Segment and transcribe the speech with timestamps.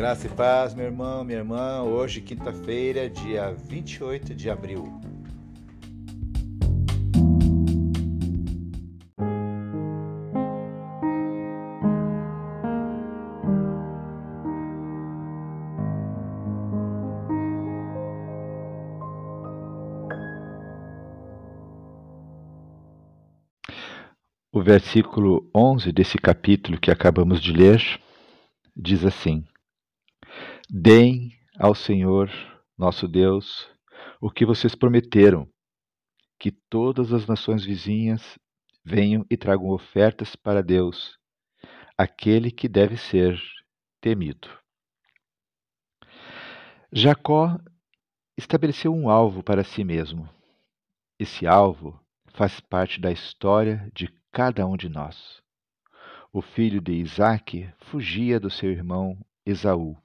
[0.00, 1.82] Graça e paz, meu irmão, minha irmã.
[1.82, 4.90] Hoje, quinta-feira, dia 28 de abril.
[24.50, 27.82] O versículo 11 desse capítulo que acabamos de ler
[28.74, 29.44] diz assim:
[30.72, 32.30] Deem ao Senhor
[32.78, 33.68] nosso Deus
[34.20, 35.48] o que vocês prometeram,
[36.38, 38.38] que todas as nações vizinhas
[38.84, 41.18] venham e tragam ofertas para Deus,
[41.98, 43.36] aquele que deve ser
[44.00, 44.48] temido.
[46.92, 47.58] Jacó
[48.38, 50.28] estabeleceu um alvo para si mesmo.
[51.18, 55.42] Esse alvo faz parte da história de cada um de nós.
[56.32, 60.00] O filho de Isaque fugia do seu irmão Esaú.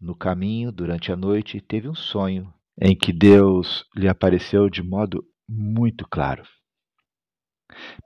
[0.00, 5.24] No caminho, durante a noite, teve um sonho em que Deus lhe apareceu de modo
[5.48, 6.44] muito claro.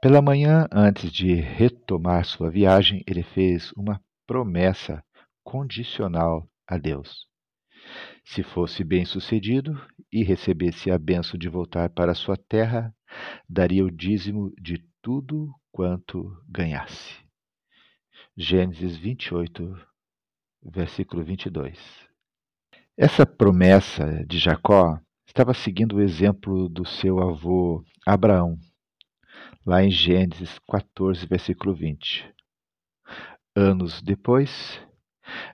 [0.00, 5.05] Pela manhã, antes de retomar sua viagem, ele fez uma promessa
[5.42, 7.27] condicional a Deus.
[8.25, 9.72] Se fosse bem-sucedido
[10.12, 12.94] e recebesse a benção de voltar para sua terra,
[13.48, 17.16] daria o dízimo de tudo quanto ganhasse.
[18.36, 19.77] Gênesis 28,
[20.62, 21.78] versículo 22.
[22.97, 28.58] Essa promessa de Jacó estava seguindo o exemplo do seu avô Abraão,
[29.64, 32.33] lá em Gênesis 14, versículo 20.
[33.56, 34.81] Anos depois,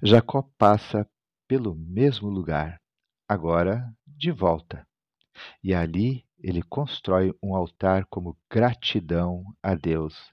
[0.03, 1.09] Jacó passa
[1.47, 2.81] pelo mesmo lugar,
[3.29, 4.87] agora de volta,
[5.63, 10.33] e ali ele constrói um altar como gratidão a Deus,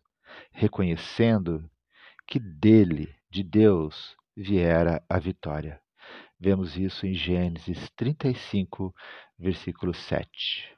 [0.52, 1.70] reconhecendo
[2.28, 5.80] que dele, de Deus, viera a vitória.
[6.40, 8.94] Vemos isso em Gênesis 35,
[9.40, 10.78] versículo 7.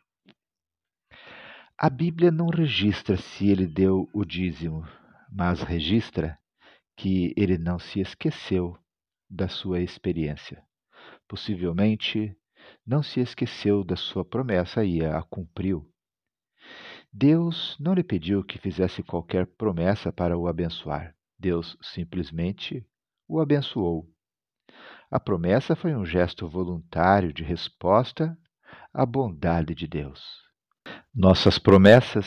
[1.77, 4.87] A Bíblia não registra se ele deu o dízimo,
[5.31, 6.37] mas registra
[6.95, 8.77] que ele não se esqueceu
[9.29, 10.63] da sua experiência.
[11.27, 12.35] Possivelmente
[12.85, 15.91] não se esqueceu da sua promessa e a cumpriu.
[17.11, 21.15] Deus não lhe pediu que fizesse qualquer promessa para o abençoar.
[21.37, 22.85] Deus simplesmente
[23.27, 24.07] o abençoou.
[25.09, 28.37] A promessa foi um gesto voluntário de resposta
[28.93, 30.43] à bondade de Deus.
[31.13, 32.25] Nossas promessas,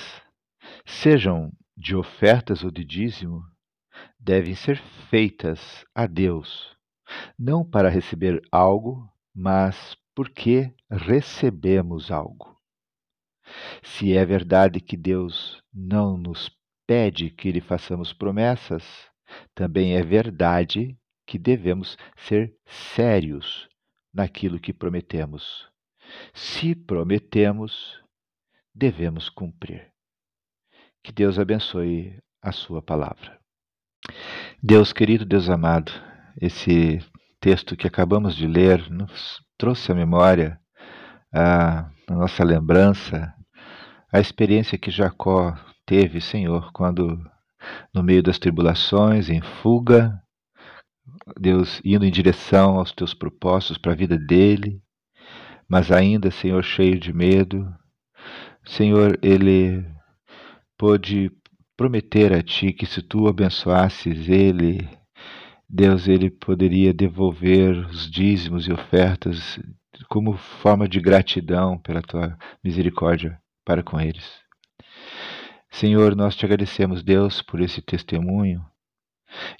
[0.86, 3.42] sejam de ofertas ou de dízimo,
[4.18, 4.78] devem ser
[5.10, 6.76] feitas a Deus,
[7.38, 12.58] não para receber algo, mas porque recebemos algo.
[13.82, 16.50] Se é verdade que Deus não nos
[16.86, 18.84] pede que lhe façamos promessas,
[19.54, 20.96] também é verdade
[21.26, 23.68] que devemos ser sérios
[24.12, 25.68] naquilo que prometemos.
[26.32, 28.02] Se prometemos,
[28.74, 29.92] devemos cumprir.
[31.02, 33.38] Que Deus abençoe a Sua palavra.
[34.62, 35.92] Deus querido, Deus amado,
[36.40, 36.98] esse
[37.40, 40.58] texto que acabamos de ler nos trouxe à memória,
[41.32, 43.34] a, nossa lembrança,
[44.12, 47.18] a experiência que Jacó teve, Senhor, quando
[47.94, 50.20] no meio das tribulações, em fuga,
[51.38, 54.80] Deus indo em direção aos teus propósitos para a vida dele,
[55.68, 57.72] mas ainda, Senhor, cheio de medo.
[58.64, 59.84] Senhor, ele
[60.76, 61.30] pôde
[61.76, 64.88] prometer a ti que se tu abençoasses ele
[65.68, 69.60] Deus ele poderia devolver os dízimos e ofertas
[70.08, 74.47] como forma de gratidão pela tua misericórdia para com eles.
[75.70, 78.64] Senhor, nós te agradecemos, Deus, por esse testemunho.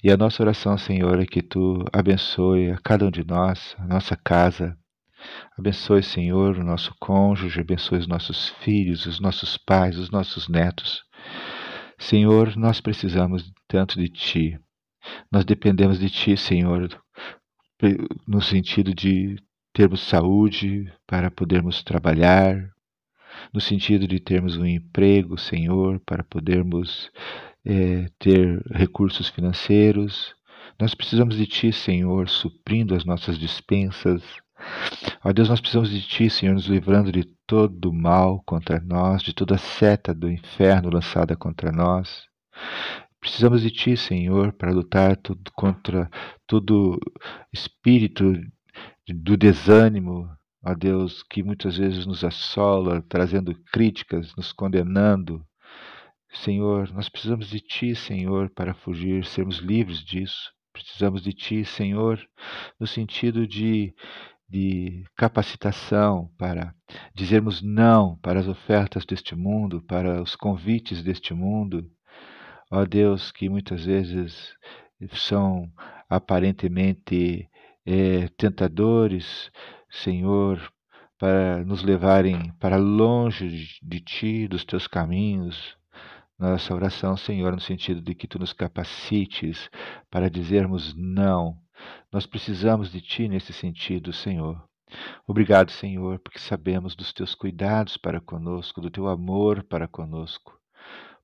[0.03, 3.85] E a nossa oração, Senhor, é que tu abençoe a cada um de nós, a
[3.85, 4.77] nossa casa.
[5.57, 11.03] Abençoe, Senhor, o nosso cônjuge, abençoe os nossos filhos, os nossos pais, os nossos netos.
[11.97, 14.59] Senhor, nós precisamos tanto de ti.
[15.31, 16.89] Nós dependemos de Ti, Senhor,
[18.27, 19.37] no sentido de
[19.73, 22.71] termos saúde para podermos trabalhar,
[23.53, 27.11] no sentido de termos um emprego, Senhor, para podermos
[27.65, 30.35] é, ter recursos financeiros.
[30.79, 34.23] Nós precisamos de Ti, Senhor, suprindo as nossas dispensas.
[35.23, 39.33] Ó Deus, nós precisamos de Ti, Senhor, nos livrando de todo mal contra nós, de
[39.33, 42.23] toda seta do inferno lançada contra nós.
[43.19, 46.09] Precisamos de Ti, Senhor, para lutar tudo contra
[46.47, 46.99] todo
[47.51, 48.33] espírito
[49.07, 50.29] do desânimo,
[50.63, 55.45] ó Deus, que muitas vezes nos assola, trazendo críticas, nos condenando.
[56.31, 60.51] Senhor, nós precisamos de Ti, Senhor, para fugir, sermos livres disso.
[60.71, 62.19] precisamos de Ti, Senhor,
[62.79, 63.93] no sentido de,
[64.47, 66.73] de capacitação para
[67.15, 71.89] dizermos não para as ofertas deste mundo, para os convites deste mundo.
[72.71, 74.53] Ó Deus, que muitas vezes
[75.13, 75.71] são
[76.07, 77.49] aparentemente
[77.85, 79.51] é, tentadores,
[79.89, 80.61] Senhor,
[81.17, 85.77] para nos levarem para longe de Ti, dos Teus caminhos.
[86.37, 89.69] Nossa oração, Senhor, no sentido de que Tu nos capacites
[90.09, 91.57] para dizermos não.
[92.11, 94.63] Nós precisamos de Ti nesse sentido, Senhor.
[95.27, 100.57] Obrigado, Senhor, porque sabemos dos Teus cuidados para conosco, do Teu amor para conosco.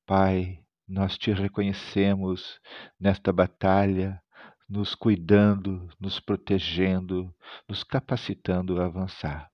[0.06, 2.60] Pai, nós Te reconhecemos
[3.00, 4.22] nesta batalha,
[4.68, 7.34] nos cuidando, nos protegendo,
[7.68, 9.50] nos capacitando a avançar.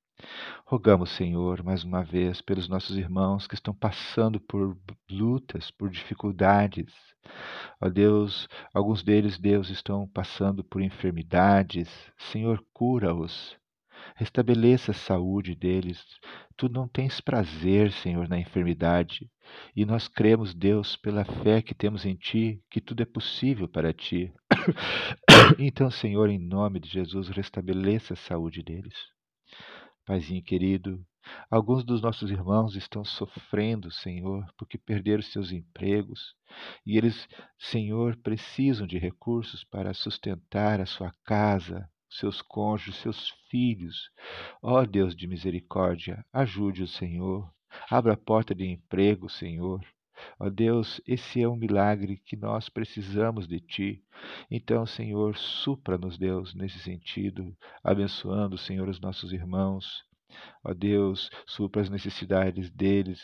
[0.65, 4.77] Rogamos, Senhor, mais uma vez, pelos nossos irmãos que estão passando por
[5.09, 6.93] lutas, por dificuldades.
[7.81, 11.89] Ó Deus, alguns deles, Deus, estão passando por enfermidades.
[12.31, 13.60] Senhor, cura-os.
[14.15, 16.03] Restabeleça a saúde deles.
[16.55, 19.29] Tu não tens prazer, Senhor, na enfermidade.
[19.75, 23.93] E nós cremos, Deus, pela fé que temos em Ti, que tudo é possível para
[23.93, 24.31] Ti.
[25.57, 28.95] Então, Senhor, em nome de Jesus, restabeleça a saúde deles.
[30.05, 31.03] Paizinho querido,
[31.49, 36.35] alguns dos nossos irmãos estão sofrendo, Senhor, porque perderam seus empregos
[36.85, 37.27] e eles,
[37.57, 44.11] Senhor, precisam de recursos para sustentar a sua casa, seus cônjuges, seus filhos.
[44.61, 47.49] Ó Deus de misericórdia, ajude o Senhor.
[47.89, 49.81] Abra a porta de emprego, Senhor.
[50.39, 54.03] Ó Deus, esse é um milagre que nós precisamos de Ti.
[54.51, 60.03] Então, Senhor, supra-nos, Deus, nesse sentido, abençoando, Senhor, os nossos irmãos,
[60.63, 63.19] Ó Deus, supra as necessidades deles,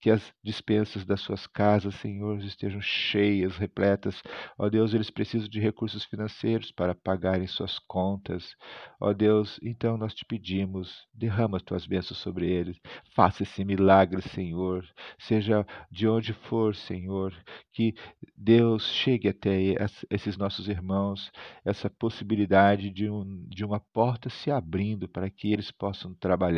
[0.00, 4.20] que as dispensas das suas casas, Senhor, estejam cheias, repletas.
[4.58, 8.56] Ó Deus, eles precisam de recursos financeiros para pagarem suas contas.
[9.00, 12.76] Ó Deus, então nós te pedimos, derrama as tuas bênçãos sobre eles.
[13.14, 14.84] Faça esse milagre, Senhor.
[15.18, 17.32] Seja de onde for, Senhor,
[17.72, 17.94] que
[18.36, 19.76] Deus chegue até
[20.10, 21.30] esses nossos irmãos,
[21.64, 26.51] essa possibilidade de, um, de uma porta se abrindo para que eles possam trabalhar,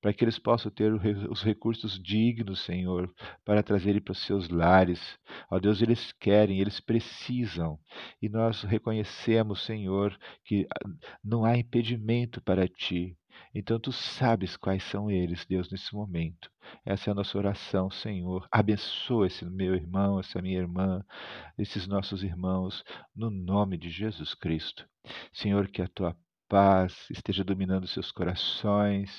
[0.00, 0.92] para que eles possam ter
[1.30, 3.12] os recursos dignos, Senhor,
[3.44, 5.18] para trazerem para os seus lares.
[5.50, 7.78] Ó Deus, eles querem, eles precisam.
[8.20, 10.88] E nós reconhecemos, Senhor, que ah,
[11.22, 13.16] não há impedimento para ti.
[13.54, 16.50] Então tu sabes quais são eles, Deus, nesse momento.
[16.84, 18.46] Essa é a nossa oração, Senhor.
[18.50, 21.04] Abençoa esse meu irmão, essa minha irmã,
[21.56, 22.84] esses nossos irmãos,
[23.14, 24.86] no nome de Jesus Cristo.
[25.32, 26.16] Senhor, que a tua
[26.48, 29.10] paz esteja dominando seus corações.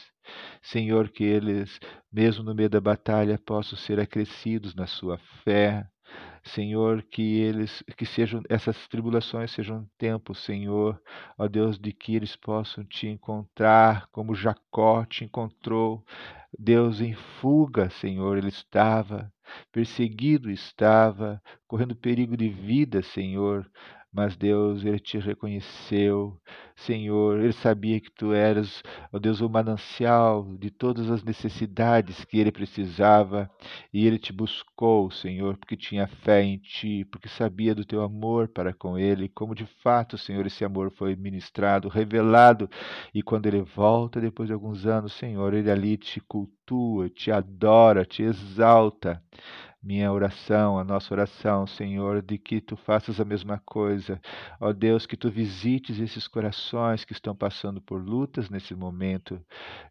[0.62, 1.80] Senhor, que eles,
[2.12, 5.88] mesmo no meio da batalha, possam ser acrescidos na sua fé.
[6.44, 11.00] Senhor, que eles, que sejam essas tribulações sejam um tempo, Senhor,
[11.38, 16.04] ó Deus, de que eles possam te encontrar como Jacó te encontrou.
[16.58, 19.32] Deus em fuga, Senhor, ele estava,
[19.72, 23.70] perseguido estava, correndo perigo de vida, Senhor,
[24.12, 26.40] mas Deus, ele te reconheceu,
[26.76, 28.82] Senhor, ele sabia que tu eras,
[29.14, 33.50] ó Deus, o manancial de todas as necessidades que ele precisava,
[33.94, 38.48] e ele te buscou, Senhor, porque tinha fé em ti, porque sabia do teu amor
[38.48, 42.68] para com ele, como de fato, Senhor, esse amor foi ministrado, revelado,
[43.14, 48.06] e quando ele volta depois de alguns anos, Senhor, ele ali te cultua, te adora,
[48.06, 49.22] te exalta
[49.82, 54.20] minha oração, a nossa oração, Senhor, de que tu faças a mesma coisa.
[54.60, 59.42] Ó Deus, que tu visites esses corações que estão passando por lutas nesse momento.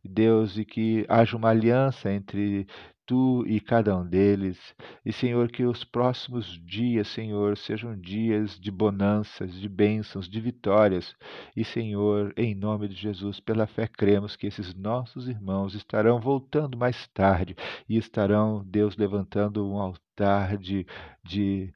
[0.05, 2.67] Deus, e que haja uma aliança entre
[3.09, 4.59] tu e cada um deles.
[5.05, 11.17] E, Senhor, que os próximos dias, Senhor, sejam dias de bonanças, de bênçãos, de vitórias.
[11.57, 16.77] E, Senhor, em nome de Jesus, pela fé cremos que esses nossos irmãos estarão voltando
[16.77, 17.57] mais tarde
[17.89, 20.87] e estarão, Deus, levantando um altar de,
[21.25, 21.73] de,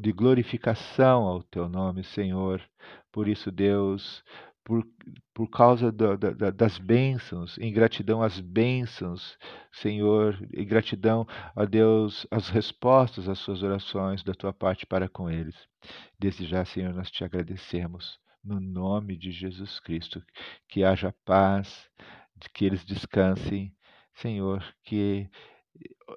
[0.00, 2.62] de glorificação ao teu nome, Senhor.
[3.10, 4.22] Por isso, Deus,
[4.66, 4.84] por,
[5.32, 9.38] por causa do, da, das bênçãos, em gratidão às bênçãos,
[9.70, 15.30] Senhor, em gratidão a Deus, as respostas às suas orações da tua parte para com
[15.30, 15.54] eles.
[16.18, 20.20] Desde já, Senhor, nós te agradecemos, no nome de Jesus Cristo,
[20.68, 21.88] que haja paz,
[22.52, 23.72] que eles descansem,
[24.14, 25.30] Senhor, que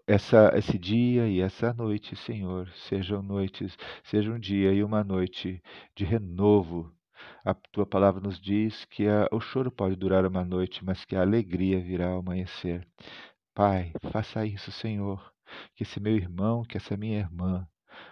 [0.07, 5.61] essa, esse dia e essa noite, Senhor, sejam noites, seja um dia e uma noite
[5.95, 6.91] de renovo
[7.43, 11.15] a tua palavra nos diz que a, o choro pode durar uma noite, mas que
[11.15, 12.87] a alegria virá ao amanhecer.
[13.53, 15.33] Pai, faça isso, Senhor,
[15.75, 17.67] que esse meu irmão, que essa minha irmã,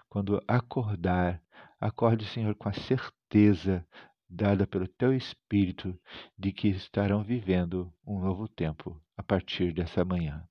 [0.09, 1.41] quando acordar,
[1.79, 3.85] acorde, Senhor, com a certeza
[4.29, 5.97] dada pelo Teu Espírito
[6.37, 10.47] de que estarão vivendo um novo tempo a partir dessa manhã.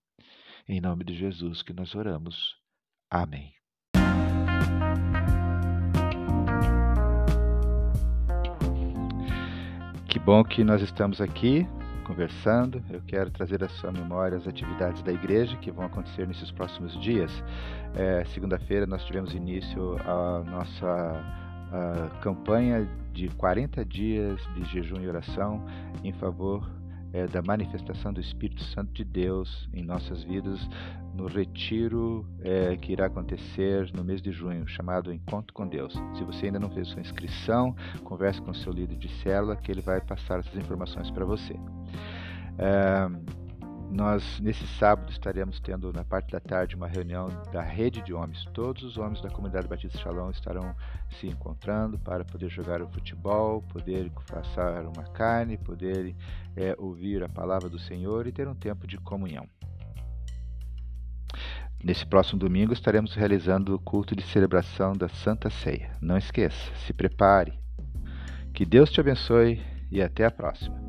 [0.69, 2.57] Em nome de Jesus que nós oramos.
[3.11, 3.56] Amém.
[10.17, 11.69] Que bom que nós estamos aqui
[12.07, 12.83] conversando.
[12.89, 16.99] Eu quero trazer à sua memória as atividades da igreja que vão acontecer nesses próximos
[17.03, 17.31] dias.
[17.95, 20.87] É, Segunda-feira nós tivemos início a nossa
[21.71, 25.63] a campanha de 40 dias de jejum e oração
[26.03, 26.67] em favor
[27.13, 30.67] é, da manifestação do Espírito Santo de Deus em nossas vidas
[31.17, 35.95] no retiro é, que irá acontecer no mês de junho, chamado Encontro com Deus.
[36.17, 39.81] Se você ainda não fez sua inscrição, converse com seu líder de célula que ele
[39.81, 41.55] vai passar essas informações para você.
[42.59, 43.09] É,
[43.91, 48.45] nós, nesse sábado, estaremos tendo na parte da tarde uma reunião da rede de homens.
[48.53, 50.75] Todos os homens da comunidade Batista Shalom estarão
[51.19, 56.15] se encontrando para poder jogar o futebol, poder passar uma carne, poder
[56.57, 59.49] é, ouvir a palavra do Senhor e ter um tempo de comunhão.
[61.83, 65.91] Nesse próximo domingo estaremos realizando o culto de celebração da Santa Ceia.
[66.01, 67.53] Não esqueça, se prepare.
[68.53, 70.86] Que Deus te abençoe e até a próxima.